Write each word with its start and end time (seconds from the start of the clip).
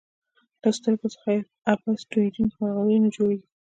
له 0.61 0.69
سترګو 0.77 1.07
څخه 1.13 1.29
یې 1.35 1.41
په 1.47 1.53
عبث 1.71 2.01
تویېدونکو 2.11 2.55
مرغلرو 2.61 3.03
نه 3.03 3.09
جوړیږي. 3.15 3.47